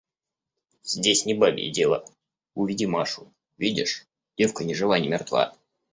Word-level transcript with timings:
–Здесь 0.83 1.27
не 1.27 1.35
бабье 1.35 1.69
дело; 1.69 2.03
уведи 2.55 2.87
Машу; 2.87 3.31
видишь: 3.59 4.07
девка 4.35 4.63
ни 4.63 4.73
жива 4.73 4.97
ни 4.97 5.07
мертва». 5.07 5.55